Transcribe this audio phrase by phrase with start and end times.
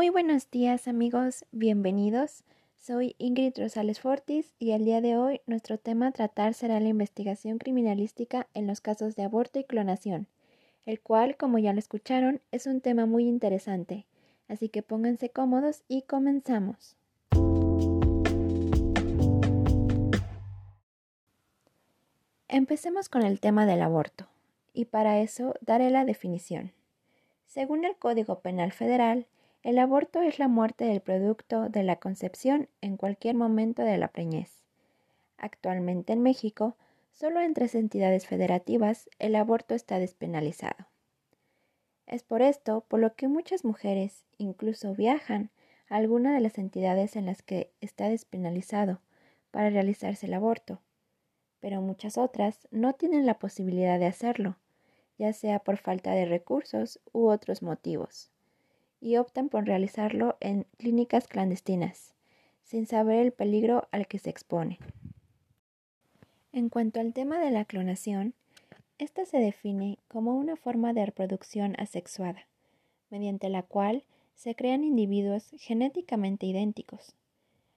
[0.00, 2.42] Muy buenos días amigos, bienvenidos.
[2.78, 6.88] Soy Ingrid Rosales Fortis y el día de hoy nuestro tema a tratar será la
[6.88, 10.26] investigación criminalística en los casos de aborto y clonación,
[10.86, 14.06] el cual, como ya lo escucharon, es un tema muy interesante.
[14.48, 16.96] Así que pónganse cómodos y comenzamos.
[22.48, 24.28] Empecemos con el tema del aborto,
[24.72, 26.72] y para eso daré la definición.
[27.44, 29.26] Según el Código Penal Federal,
[29.62, 34.08] el aborto es la muerte del producto de la concepción en cualquier momento de la
[34.08, 34.62] preñez.
[35.36, 36.76] Actualmente en México,
[37.12, 40.86] solo en tres entidades federativas el aborto está despenalizado.
[42.06, 45.50] Es por esto por lo que muchas mujeres incluso viajan
[45.90, 49.02] a alguna de las entidades en las que está despenalizado
[49.50, 50.80] para realizarse el aborto,
[51.60, 54.56] pero muchas otras no tienen la posibilidad de hacerlo,
[55.18, 58.30] ya sea por falta de recursos u otros motivos
[59.00, 62.14] y optan por realizarlo en clínicas clandestinas,
[62.62, 64.78] sin saber el peligro al que se expone.
[66.52, 68.34] En cuanto al tema de la clonación,
[68.98, 72.46] esta se define como una forma de reproducción asexuada,
[73.08, 77.14] mediante la cual se crean individuos genéticamente idénticos.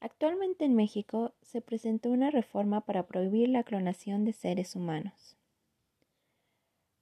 [0.00, 5.36] Actualmente en México se presentó una reforma para prohibir la clonación de seres humanos.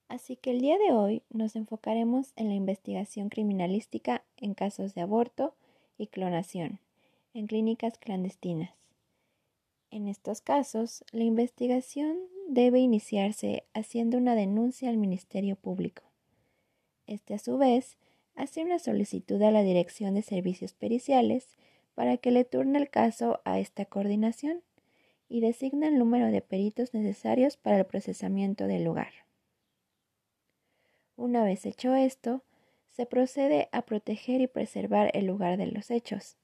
[0.07, 5.01] Así que el día de hoy nos enfocaremos en la investigación criminalística en casos de
[5.01, 5.55] aborto
[5.97, 6.79] y clonación
[7.33, 8.71] en clínicas clandestinas.
[9.89, 16.03] En estos casos, la investigación debe iniciarse haciendo una denuncia al Ministerio Público.
[17.07, 17.97] Este, a su vez,
[18.35, 21.57] hace una solicitud a la Dirección de Servicios Periciales
[21.95, 24.61] para que le turne el caso a esta coordinación
[25.29, 29.11] y designa el número de peritos necesarios para el procesamiento del lugar.
[31.15, 32.41] Una vez hecho esto,
[32.89, 36.37] se procede a proteger y preservar el lugar de los hechos,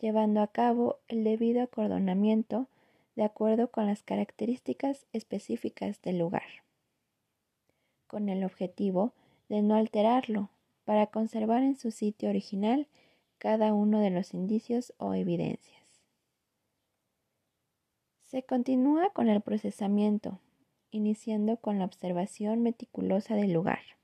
[0.00, 2.66] llevando a cabo el debido acordonamiento
[3.14, 6.64] de acuerdo con las características específicas del lugar,
[8.08, 9.12] con el objetivo
[9.48, 10.50] de no alterarlo
[10.84, 12.88] para conservar en su sitio original
[13.38, 15.84] cada uno de los indicios o evidencias.
[18.22, 20.40] Se continúa con el procesamiento,
[20.90, 23.97] iniciando con la observación meticulosa del lugar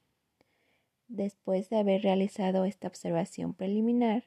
[1.09, 4.25] Después de haber realizado esta observación preliminar,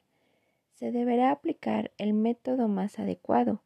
[0.74, 3.62] se deberá aplicar el método más adecuado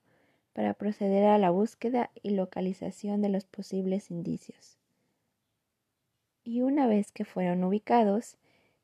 [0.54, 4.78] para proceder a la búsqueda y localización de los posibles indicios.
[6.44, 8.38] Y una vez que fueron ubicados,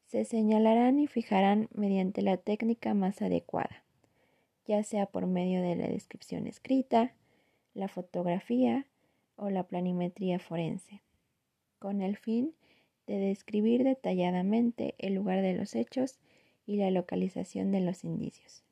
[0.06, 3.84] se señalarán y fijarán mediante la técnica más adecuada,
[4.66, 7.14] ya sea por medio de la descripción escrita,
[7.74, 8.86] la fotografía
[9.36, 11.02] o la planimetría forense,
[11.78, 12.54] con el fin
[13.08, 16.18] de describir detalladamente el lugar de los hechos
[16.66, 18.62] y la localización de los indicios.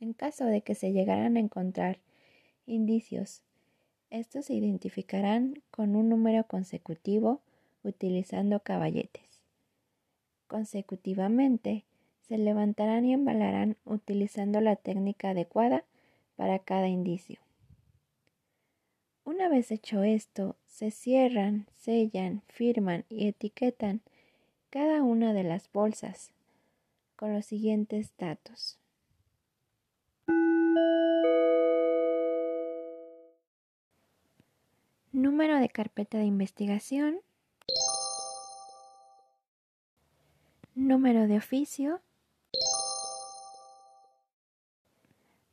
[0.00, 1.98] En caso de que se llegaran a encontrar
[2.66, 3.42] indicios,
[4.10, 7.40] estos se identificarán con un número consecutivo
[7.82, 9.40] utilizando caballetes.
[10.46, 11.84] Consecutivamente,
[12.28, 15.84] se levantarán y embalarán utilizando la técnica adecuada
[16.36, 17.43] para cada indicio.
[19.24, 24.02] Una vez hecho esto, se cierran, sellan, firman y etiquetan
[24.68, 26.30] cada una de las bolsas
[27.16, 28.78] con los siguientes datos.
[35.10, 37.20] Número de carpeta de investigación.
[40.74, 42.02] Número de oficio.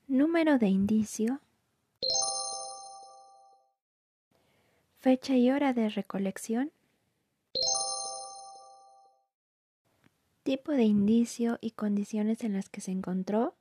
[0.07, 1.39] Número de indicio.
[5.01, 6.71] Fecha y hora de recolección.
[10.43, 13.55] Tipo de indicio y condiciones en las que se encontró.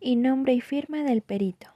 [0.00, 1.66] Y nombre y firma del perito.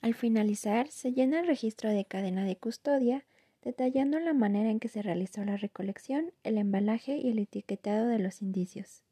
[0.00, 3.24] Al finalizar, se llena el registro de cadena de custodia,
[3.62, 8.20] detallando la manera en que se realizó la recolección, el embalaje y el etiquetado de
[8.20, 9.02] los indicios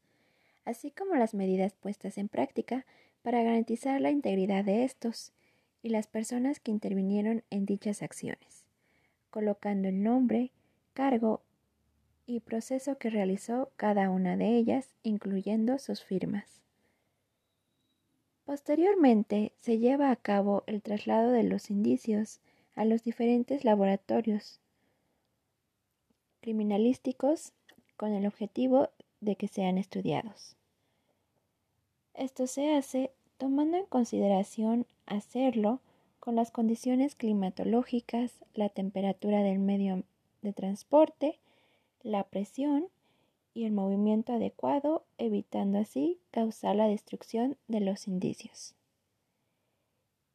[0.65, 2.85] así como las medidas puestas en práctica
[3.21, 5.33] para garantizar la integridad de estos
[5.83, 8.65] y las personas que intervinieron en dichas acciones,
[9.29, 10.51] colocando el nombre,
[10.93, 11.41] cargo
[12.25, 16.61] y proceso que realizó cada una de ellas, incluyendo sus firmas.
[18.45, 22.39] Posteriormente se lleva a cabo el traslado de los indicios
[22.75, 24.59] a los diferentes laboratorios
[26.41, 27.53] criminalísticos
[27.97, 28.89] con el objetivo
[29.21, 30.57] de que sean estudiados.
[32.13, 35.79] Esto se hace tomando en consideración hacerlo
[36.19, 40.03] con las condiciones climatológicas, la temperatura del medio
[40.41, 41.39] de transporte,
[42.03, 42.87] la presión
[43.53, 48.75] y el movimiento adecuado, evitando así causar la destrucción de los indicios.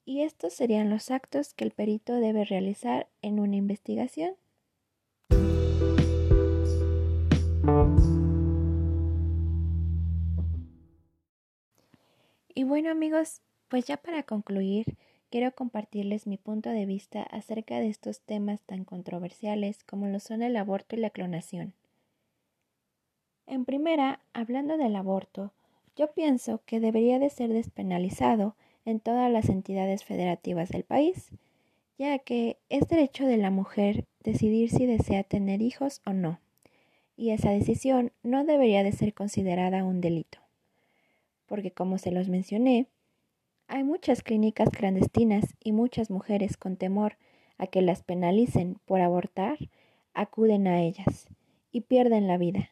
[0.05, 4.35] Y estos serían los actos que el perito debe realizar en una investigación.
[12.59, 14.97] Y bueno amigos, pues ya para concluir,
[15.29, 20.41] quiero compartirles mi punto de vista acerca de estos temas tan controversiales como lo son
[20.41, 21.75] el aborto y la clonación.
[23.47, 25.53] En primera, hablando del aborto,
[25.97, 28.57] yo pienso que debería de ser despenalizado
[28.87, 31.29] en todas las entidades federativas del país,
[31.99, 36.41] ya que es derecho de la mujer decidir si desea tener hijos o no,
[37.19, 40.39] y esa decisión no debería de ser considerada un delito,
[41.47, 42.89] porque como se los mencioné,
[43.69, 47.17] hay muchas clínicas clandestinas y muchas mujeres con temor
[47.59, 49.59] a que las penalicen por abortar
[50.15, 51.29] acuden a ellas
[51.73, 52.71] y pierden la vida.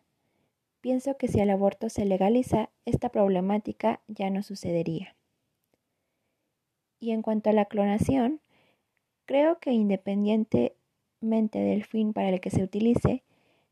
[0.81, 5.17] Pienso que si el aborto se legaliza, esta problemática ya no sucedería.
[7.01, 8.41] Y en cuanto a la clonación,
[9.25, 13.25] creo que independientemente del fin para el que se utilice,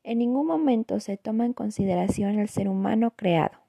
[0.04, 3.61] en ningún momento se toma en consideración el ser humano creado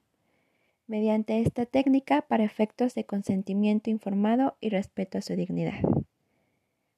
[0.94, 5.82] mediante esta técnica para efectos de consentimiento informado y respeto a su dignidad.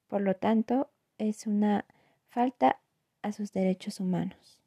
[0.06, 1.86] Por lo tanto, es una
[2.28, 2.78] falta
[3.22, 4.60] a sus derechos humanos.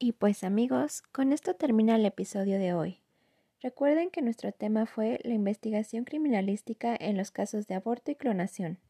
[0.00, 2.98] Y pues amigos, con esto termina el episodio de hoy.
[3.62, 8.80] Recuerden que nuestro tema fue la investigación criminalística en los casos de aborto y clonación.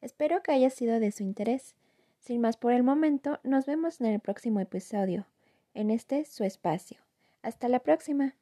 [0.00, 1.74] Espero que haya sido de su interés.
[2.20, 5.26] Sin más por el momento, nos vemos en el próximo episodio,
[5.74, 6.98] en este su espacio.
[7.42, 8.34] Hasta la próxima.